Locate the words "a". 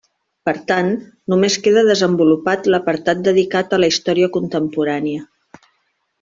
3.77-3.81